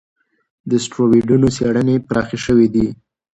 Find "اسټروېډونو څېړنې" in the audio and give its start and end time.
0.81-1.95